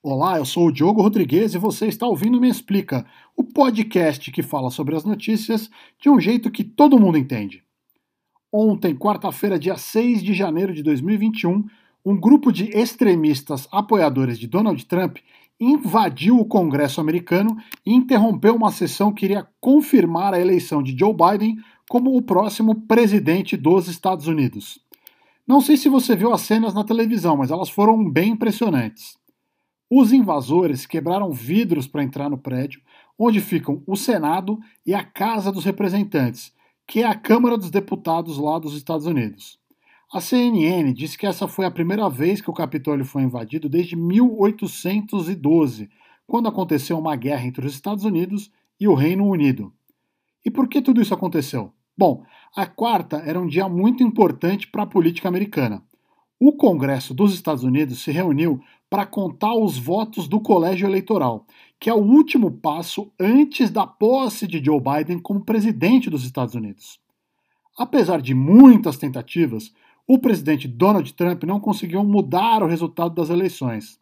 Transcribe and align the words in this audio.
Olá, 0.00 0.38
eu 0.38 0.44
sou 0.44 0.68
o 0.68 0.72
Diogo 0.72 1.02
Rodrigues 1.02 1.54
e 1.54 1.58
você 1.58 1.88
está 1.88 2.06
ouvindo 2.06 2.40
Me 2.40 2.48
Explica, 2.48 3.04
o 3.36 3.42
podcast 3.42 4.30
que 4.30 4.44
fala 4.44 4.70
sobre 4.70 4.94
as 4.94 5.04
notícias 5.04 5.68
de 6.00 6.08
um 6.08 6.20
jeito 6.20 6.52
que 6.52 6.62
todo 6.62 7.00
mundo 7.00 7.18
entende. 7.18 7.64
Ontem, 8.52 8.94
quarta-feira, 8.94 9.58
dia 9.58 9.76
6 9.76 10.22
de 10.22 10.34
janeiro 10.34 10.72
de 10.72 10.84
2021, 10.84 11.64
um 12.06 12.16
grupo 12.16 12.52
de 12.52 12.66
extremistas 12.66 13.66
apoiadores 13.72 14.38
de 14.38 14.46
Donald 14.46 14.86
Trump 14.86 15.16
invadiu 15.58 16.38
o 16.38 16.46
Congresso 16.46 17.00
americano 17.00 17.56
e 17.84 17.92
interrompeu 17.92 18.54
uma 18.54 18.70
sessão 18.70 19.12
que 19.12 19.24
iria 19.24 19.48
confirmar 19.60 20.32
a 20.32 20.40
eleição 20.40 20.80
de 20.80 20.96
Joe 20.96 21.12
Biden 21.12 21.56
como 21.90 22.16
o 22.16 22.22
próximo 22.22 22.82
presidente 22.82 23.56
dos 23.56 23.88
Estados 23.88 24.28
Unidos. 24.28 24.78
Não 25.44 25.60
sei 25.60 25.76
se 25.76 25.88
você 25.88 26.14
viu 26.14 26.32
as 26.32 26.42
cenas 26.42 26.72
na 26.72 26.84
televisão, 26.84 27.36
mas 27.36 27.50
elas 27.50 27.68
foram 27.68 28.08
bem 28.08 28.30
impressionantes. 28.30 29.18
Os 29.90 30.12
invasores 30.12 30.84
quebraram 30.84 31.32
vidros 31.32 31.86
para 31.86 32.02
entrar 32.02 32.28
no 32.28 32.36
prédio, 32.36 32.82
onde 33.18 33.40
ficam 33.40 33.82
o 33.86 33.96
Senado 33.96 34.58
e 34.84 34.94
a 34.94 35.02
Casa 35.02 35.50
dos 35.50 35.64
Representantes, 35.64 36.52
que 36.86 37.02
é 37.02 37.06
a 37.06 37.14
Câmara 37.14 37.56
dos 37.56 37.70
Deputados 37.70 38.38
lá 38.38 38.58
dos 38.58 38.74
Estados 38.74 39.06
Unidos. 39.06 39.58
A 40.12 40.20
CNN 40.20 40.92
disse 40.92 41.18
que 41.18 41.26
essa 41.26 41.48
foi 41.48 41.64
a 41.66 41.70
primeira 41.70 42.08
vez 42.08 42.40
que 42.40 42.50
o 42.50 42.54
Capitólio 42.54 43.04
foi 43.04 43.22
invadido 43.22 43.68
desde 43.68 43.96
1812, 43.96 45.90
quando 46.26 46.48
aconteceu 46.48 46.98
uma 46.98 47.16
guerra 47.16 47.46
entre 47.46 47.66
os 47.66 47.74
Estados 47.74 48.04
Unidos 48.04 48.50
e 48.78 48.86
o 48.86 48.94
Reino 48.94 49.26
Unido. 49.26 49.72
E 50.44 50.50
por 50.50 50.68
que 50.68 50.80
tudo 50.80 51.00
isso 51.00 51.12
aconteceu? 51.12 51.72
Bom, 51.96 52.24
a 52.54 52.64
quarta 52.64 53.16
era 53.18 53.40
um 53.40 53.46
dia 53.46 53.68
muito 53.68 54.02
importante 54.02 54.66
para 54.66 54.84
a 54.84 54.86
política 54.86 55.28
americana. 55.28 55.82
O 56.40 56.52
Congresso 56.52 57.12
dos 57.12 57.34
Estados 57.34 57.64
Unidos 57.64 58.02
se 58.02 58.12
reuniu 58.12 58.60
para 58.90 59.04
contar 59.04 59.54
os 59.54 59.76
votos 59.78 60.26
do 60.26 60.40
colégio 60.40 60.88
eleitoral, 60.88 61.46
que 61.78 61.90
é 61.90 61.94
o 61.94 61.98
último 61.98 62.50
passo 62.50 63.12
antes 63.20 63.70
da 63.70 63.86
posse 63.86 64.46
de 64.46 64.64
Joe 64.64 64.80
Biden 64.80 65.18
como 65.18 65.44
presidente 65.44 66.08
dos 66.08 66.24
Estados 66.24 66.54
Unidos. 66.54 66.98
Apesar 67.76 68.20
de 68.20 68.34
muitas 68.34 68.96
tentativas, 68.96 69.72
o 70.06 70.18
presidente 70.18 70.66
Donald 70.66 71.12
Trump 71.12 71.44
não 71.44 71.60
conseguiu 71.60 72.02
mudar 72.02 72.62
o 72.62 72.66
resultado 72.66 73.14
das 73.14 73.28
eleições. 73.28 74.00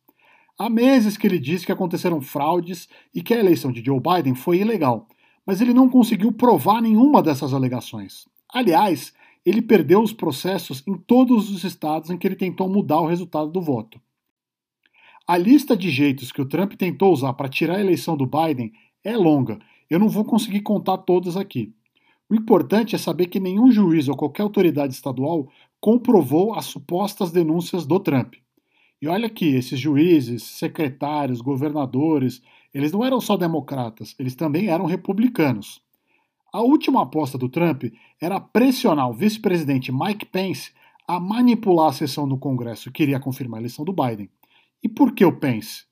Há 0.58 0.70
meses 0.70 1.16
que 1.16 1.26
ele 1.26 1.38
disse 1.38 1.66
que 1.66 1.72
aconteceram 1.72 2.20
fraudes 2.20 2.88
e 3.14 3.22
que 3.22 3.34
a 3.34 3.38
eleição 3.38 3.70
de 3.70 3.84
Joe 3.84 4.00
Biden 4.00 4.34
foi 4.34 4.58
ilegal, 4.58 5.06
mas 5.44 5.60
ele 5.60 5.74
não 5.74 5.88
conseguiu 5.88 6.32
provar 6.32 6.80
nenhuma 6.80 7.22
dessas 7.22 7.52
alegações. 7.52 8.26
Aliás, 8.54 9.12
ele 9.44 9.60
perdeu 9.60 10.00
os 10.00 10.12
processos 10.12 10.82
em 10.86 10.94
todos 10.94 11.50
os 11.50 11.62
estados 11.62 12.08
em 12.08 12.16
que 12.16 12.26
ele 12.26 12.36
tentou 12.36 12.68
mudar 12.68 13.00
o 13.00 13.06
resultado 13.06 13.50
do 13.50 13.60
voto. 13.60 14.00
A 15.28 15.36
lista 15.36 15.76
de 15.76 15.90
jeitos 15.90 16.30
que 16.30 16.40
o 16.40 16.46
Trump 16.46 16.74
tentou 16.74 17.12
usar 17.12 17.32
para 17.32 17.48
tirar 17.48 17.78
a 17.78 17.80
eleição 17.80 18.16
do 18.16 18.26
Biden 18.26 18.72
é 19.02 19.16
longa, 19.16 19.58
eu 19.90 19.98
não 19.98 20.08
vou 20.08 20.24
conseguir 20.24 20.60
contar 20.60 20.98
todas 20.98 21.36
aqui. 21.36 21.74
O 22.30 22.34
importante 22.36 22.94
é 22.94 22.98
saber 22.98 23.26
que 23.26 23.40
nenhum 23.40 23.72
juiz 23.72 24.08
ou 24.08 24.16
qualquer 24.16 24.44
autoridade 24.44 24.92
estadual 24.92 25.48
comprovou 25.80 26.54
as 26.54 26.66
supostas 26.66 27.32
denúncias 27.32 27.84
do 27.84 27.98
Trump. 27.98 28.34
E 29.02 29.08
olha 29.08 29.28
que 29.28 29.46
esses 29.46 29.80
juízes, 29.80 30.44
secretários, 30.44 31.40
governadores, 31.40 32.40
eles 32.72 32.92
não 32.92 33.04
eram 33.04 33.20
só 33.20 33.36
democratas, 33.36 34.14
eles 34.20 34.36
também 34.36 34.68
eram 34.68 34.86
republicanos. 34.86 35.82
A 36.52 36.62
última 36.62 37.02
aposta 37.02 37.36
do 37.36 37.48
Trump 37.48 37.84
era 38.20 38.38
pressionar 38.38 39.10
o 39.10 39.14
vice-presidente 39.14 39.90
Mike 39.90 40.26
Pence 40.26 40.70
a 41.06 41.18
manipular 41.18 41.88
a 41.88 41.92
sessão 41.92 42.28
do 42.28 42.38
Congresso 42.38 42.92
que 42.92 43.02
iria 43.02 43.18
confirmar 43.18 43.58
a 43.58 43.62
eleição 43.62 43.84
do 43.84 43.92
Biden. 43.92 44.30
E 44.86 44.88
por 44.88 45.10
que 45.10 45.24
o 45.24 45.32
Pence? 45.32 45.82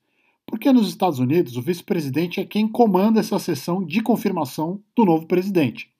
Porque 0.47 0.71
nos 0.71 0.87
Estados 0.87 1.19
Unidos 1.19 1.57
o 1.57 1.61
vice-presidente 1.61 2.39
é 2.39 2.45
quem 2.45 2.65
comanda 2.65 3.19
essa 3.19 3.37
sessão 3.37 3.83
de 3.83 3.99
confirmação 3.99 4.81
do 4.95 5.03
novo 5.03 5.27
presidente. 5.27 5.91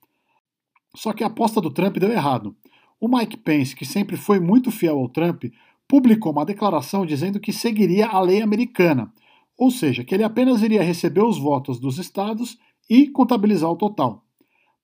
Só 0.94 1.12
que 1.12 1.22
a 1.22 1.26
aposta 1.26 1.60
do 1.60 1.70
Trump 1.70 1.98
deu 1.98 2.10
errado. 2.10 2.56
O 2.98 3.06
Mike 3.06 3.36
Pence, 3.36 3.76
que 3.76 3.84
sempre 3.84 4.16
foi 4.16 4.40
muito 4.40 4.70
fiel 4.70 4.98
ao 4.98 5.10
Trump, 5.10 5.44
publicou 5.86 6.32
uma 6.32 6.46
declaração 6.46 7.04
dizendo 7.04 7.38
que 7.38 7.52
seguiria 7.52 8.06
a 8.06 8.18
lei 8.18 8.40
americana, 8.40 9.12
ou 9.58 9.70
seja, 9.70 10.02
que 10.02 10.14
ele 10.14 10.24
apenas 10.24 10.62
iria 10.62 10.82
receber 10.82 11.22
os 11.22 11.36
votos 11.36 11.78
dos 11.78 11.98
estados 11.98 12.56
e 12.88 13.08
contabilizar 13.08 13.70
o 13.70 13.76
total. 13.76 14.24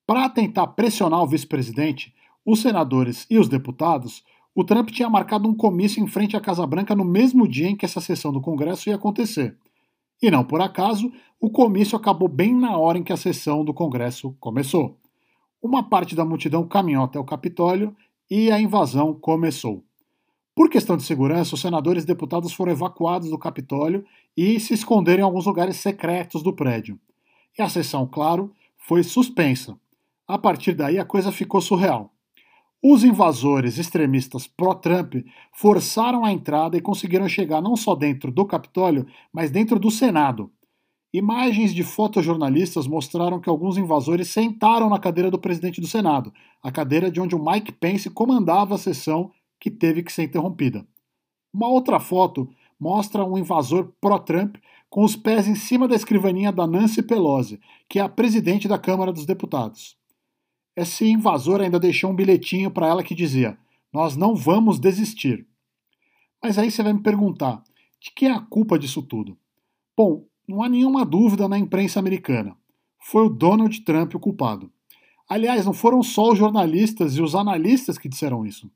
Para 0.05 0.29
tentar 0.29 0.67
pressionar 0.67 1.23
o 1.23 1.27
vice-presidente, 1.27 2.13
os 2.45 2.61
senadores 2.61 3.25
e 3.27 3.39
os 3.39 3.49
deputados, 3.49 4.23
o 4.55 4.63
Trump 4.63 4.89
tinha 4.89 5.09
marcado 5.09 5.49
um 5.49 5.55
comício 5.55 6.03
em 6.03 6.07
frente 6.07 6.37
à 6.37 6.41
Casa 6.41 6.65
Branca 6.67 6.95
no 6.95 7.03
mesmo 7.03 7.47
dia 7.47 7.69
em 7.69 7.75
que 7.75 7.85
essa 7.85 7.99
sessão 7.99 8.31
do 8.31 8.41
Congresso 8.41 8.89
ia 8.89 8.95
acontecer. 8.95 9.57
E 10.21 10.29
não 10.29 10.43
por 10.43 10.61
acaso, 10.61 11.11
o 11.39 11.49
comício 11.49 11.97
acabou 11.97 12.27
bem 12.27 12.55
na 12.55 12.77
hora 12.77 12.97
em 12.97 13.03
que 13.03 13.11
a 13.11 13.17
sessão 13.17 13.65
do 13.65 13.73
Congresso 13.73 14.35
começou. 14.39 14.97
Uma 15.61 15.81
parte 15.81 16.15
da 16.15 16.23
multidão 16.23 16.67
caminhou 16.67 17.03
até 17.03 17.17
o 17.17 17.23
Capitólio 17.23 17.95
e 18.29 18.51
a 18.51 18.59
invasão 18.59 19.13
começou. 19.13 19.83
Por 20.55 20.69
questão 20.69 20.95
de 20.95 21.03
segurança, 21.03 21.55
os 21.55 21.61
senadores 21.61 22.03
e 22.03 22.07
deputados 22.07 22.53
foram 22.53 22.71
evacuados 22.71 23.29
do 23.29 23.39
Capitólio 23.39 24.05
e 24.37 24.59
se 24.59 24.75
esconderam 24.75 25.21
em 25.21 25.25
alguns 25.25 25.47
lugares 25.47 25.77
secretos 25.77 26.43
do 26.43 26.53
prédio. 26.53 26.99
E 27.57 27.61
a 27.61 27.69
sessão, 27.69 28.05
claro, 28.05 28.53
foi 28.77 29.03
suspensa. 29.03 29.75
A 30.27 30.37
partir 30.37 30.73
daí 30.73 30.99
a 30.99 31.05
coisa 31.05 31.31
ficou 31.31 31.59
surreal. 31.59 32.12
Os 32.85 33.01
invasores 33.05 33.77
extremistas 33.77 34.45
pró-Trump 34.45 35.15
forçaram 35.53 36.25
a 36.25 36.33
entrada 36.33 36.75
e 36.75 36.81
conseguiram 36.81 37.29
chegar 37.29 37.61
não 37.61 37.77
só 37.77 37.95
dentro 37.95 38.29
do 38.29 38.45
Capitólio, 38.45 39.07
mas 39.31 39.49
dentro 39.49 39.79
do 39.79 39.89
Senado. 39.89 40.51
Imagens 41.13 41.73
de 41.73 41.81
fotojornalistas 41.81 42.85
mostraram 42.85 43.39
que 43.39 43.47
alguns 43.47 43.77
invasores 43.77 44.27
sentaram 44.27 44.89
na 44.89 44.99
cadeira 44.99 45.31
do 45.31 45.39
presidente 45.39 45.79
do 45.79 45.87
Senado, 45.87 46.33
a 46.61 46.73
cadeira 46.73 47.09
de 47.09 47.21
onde 47.21 47.33
o 47.33 47.41
Mike 47.41 47.71
Pence 47.71 48.09
comandava 48.09 48.75
a 48.75 48.77
sessão 48.77 49.31
que 49.57 49.71
teve 49.71 50.03
que 50.03 50.11
ser 50.11 50.23
interrompida. 50.23 50.85
Uma 51.53 51.69
outra 51.69 52.01
foto 52.01 52.49
mostra 52.77 53.23
um 53.23 53.37
invasor 53.37 53.93
pró-Trump 54.01 54.57
com 54.89 55.05
os 55.05 55.15
pés 55.15 55.47
em 55.47 55.55
cima 55.55 55.87
da 55.87 55.95
escrivaninha 55.95 56.51
da 56.51 56.67
Nancy 56.67 57.01
Pelosi, 57.01 57.61
que 57.87 57.99
é 57.99 58.01
a 58.01 58.09
presidente 58.09 58.67
da 58.67 58.77
Câmara 58.77 59.13
dos 59.13 59.25
Deputados. 59.25 60.02
Esse 60.75 61.05
invasor 61.05 61.61
ainda 61.61 61.79
deixou 61.79 62.11
um 62.11 62.15
bilhetinho 62.15 62.71
para 62.71 62.87
ela 62.87 63.03
que 63.03 63.13
dizia: 63.13 63.57
Nós 63.91 64.15
não 64.15 64.35
vamos 64.35 64.79
desistir. 64.79 65.45
Mas 66.41 66.57
aí 66.57 66.71
você 66.71 66.81
vai 66.81 66.93
me 66.93 67.01
perguntar: 67.01 67.63
de 67.99 68.11
que 68.11 68.25
é 68.25 68.31
a 68.31 68.39
culpa 68.39 68.77
disso 68.77 69.01
tudo? 69.01 69.37
Bom, 69.95 70.25
não 70.47 70.63
há 70.63 70.67
nenhuma 70.67 71.05
dúvida 71.05 71.47
na 71.47 71.57
imprensa 71.57 71.99
americana. 71.99 72.57
Foi 72.99 73.25
o 73.25 73.29
Donald 73.29 73.79
Trump 73.81 74.15
o 74.15 74.19
culpado. 74.19 74.71
Aliás, 75.29 75.65
não 75.65 75.73
foram 75.73 76.03
só 76.03 76.31
os 76.31 76.37
jornalistas 76.37 77.15
e 77.15 77.21
os 77.21 77.33
analistas 77.33 77.97
que 77.97 78.09
disseram 78.09 78.45
isso. 78.45 78.69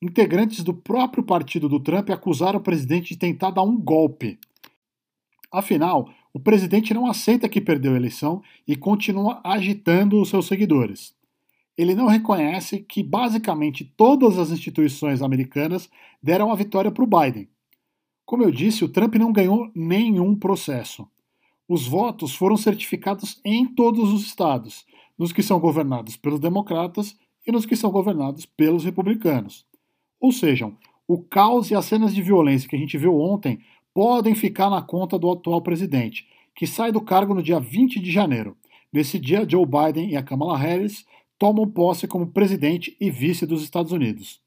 Integrantes 0.00 0.64
do 0.64 0.72
próprio 0.72 1.22
partido 1.22 1.68
do 1.68 1.78
Trump 1.78 2.08
acusaram 2.10 2.58
o 2.58 2.62
presidente 2.62 3.10
de 3.10 3.18
tentar 3.18 3.50
dar 3.50 3.62
um 3.62 3.78
golpe. 3.78 4.38
Afinal, 5.52 6.08
o 6.32 6.40
presidente 6.40 6.94
não 6.94 7.06
aceita 7.06 7.48
que 7.48 7.60
perdeu 7.60 7.92
a 7.92 7.96
eleição 7.96 8.42
e 8.66 8.76
continua 8.76 9.40
agitando 9.44 10.20
os 10.20 10.30
seus 10.30 10.46
seguidores. 10.46 11.14
Ele 11.80 11.94
não 11.94 12.06
reconhece 12.06 12.80
que 12.80 13.02
basicamente 13.02 13.90
todas 13.96 14.36
as 14.36 14.50
instituições 14.50 15.22
americanas 15.22 15.88
deram 16.22 16.52
a 16.52 16.54
vitória 16.54 16.90
para 16.90 17.02
o 17.02 17.06
Biden. 17.06 17.48
Como 18.26 18.42
eu 18.42 18.50
disse, 18.50 18.84
o 18.84 18.88
Trump 18.90 19.14
não 19.14 19.32
ganhou 19.32 19.70
nenhum 19.74 20.36
processo. 20.36 21.08
Os 21.66 21.88
votos 21.88 22.34
foram 22.34 22.58
certificados 22.58 23.40
em 23.42 23.64
todos 23.66 24.12
os 24.12 24.26
estados, 24.26 24.84
nos 25.18 25.32
que 25.32 25.42
são 25.42 25.58
governados 25.58 26.18
pelos 26.18 26.38
democratas 26.38 27.16
e 27.46 27.50
nos 27.50 27.64
que 27.64 27.74
são 27.74 27.90
governados 27.90 28.44
pelos 28.44 28.84
republicanos. 28.84 29.64
Ou 30.20 30.32
seja, 30.32 30.70
o 31.08 31.22
caos 31.22 31.70
e 31.70 31.74
as 31.74 31.86
cenas 31.86 32.14
de 32.14 32.20
violência 32.20 32.68
que 32.68 32.76
a 32.76 32.78
gente 32.78 32.98
viu 32.98 33.18
ontem 33.18 33.58
podem 33.94 34.34
ficar 34.34 34.68
na 34.68 34.82
conta 34.82 35.18
do 35.18 35.32
atual 35.32 35.62
presidente, 35.62 36.28
que 36.54 36.66
sai 36.66 36.92
do 36.92 37.00
cargo 37.00 37.32
no 37.32 37.42
dia 37.42 37.58
20 37.58 37.98
de 38.00 38.12
janeiro. 38.12 38.54
Nesse 38.92 39.18
dia, 39.18 39.48
Joe 39.48 39.64
Biden 39.64 40.10
e 40.10 40.16
a 40.18 40.22
Kamala 40.22 40.58
Harris 40.58 41.06
tomam 41.40 41.66
posse 41.66 42.06
como 42.06 42.26
presidente 42.26 42.94
e 43.00 43.10
vice 43.10 43.46
dos 43.46 43.62
Estados 43.62 43.92
Unidos. 43.92 44.42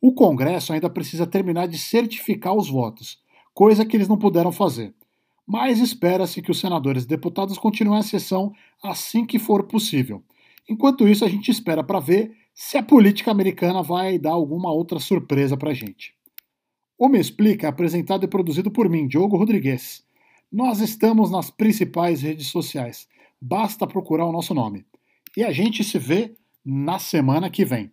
O 0.00 0.14
Congresso 0.14 0.72
ainda 0.72 0.88
precisa 0.88 1.26
terminar 1.26 1.68
de 1.68 1.76
certificar 1.76 2.54
os 2.54 2.70
votos, 2.70 3.18
coisa 3.52 3.84
que 3.84 3.94
eles 3.94 4.08
não 4.08 4.16
puderam 4.16 4.50
fazer. 4.50 4.94
Mas 5.46 5.78
espera-se 5.78 6.40
que 6.40 6.50
os 6.50 6.58
senadores 6.58 7.04
e 7.04 7.06
deputados 7.06 7.58
continuem 7.58 8.00
a 8.00 8.02
sessão 8.02 8.50
assim 8.82 9.26
que 9.26 9.38
for 9.38 9.64
possível. 9.64 10.22
Enquanto 10.66 11.06
isso, 11.06 11.22
a 11.22 11.28
gente 11.28 11.50
espera 11.50 11.84
para 11.84 12.00
ver 12.00 12.34
se 12.54 12.78
a 12.78 12.82
política 12.82 13.30
americana 13.30 13.82
vai 13.82 14.18
dar 14.18 14.32
alguma 14.32 14.72
outra 14.72 14.98
surpresa 14.98 15.54
para 15.54 15.72
a 15.72 15.74
gente. 15.74 16.14
O 16.96 17.10
Me 17.10 17.20
Explica 17.20 17.66
é 17.66 17.68
apresentado 17.68 18.24
e 18.24 18.28
produzido 18.28 18.70
por 18.70 18.88
mim, 18.88 19.06
Diogo 19.06 19.36
Rodrigues. 19.36 20.02
Nós 20.50 20.80
estamos 20.80 21.30
nas 21.30 21.50
principais 21.50 22.22
redes 22.22 22.46
sociais. 22.46 23.06
Basta 23.38 23.86
procurar 23.86 24.24
o 24.24 24.32
nosso 24.32 24.54
nome. 24.54 24.86
E 25.36 25.44
a 25.44 25.52
gente 25.52 25.84
se 25.84 25.98
vê 25.98 26.34
na 26.64 26.98
semana 26.98 27.50
que 27.50 27.64
vem. 27.64 27.92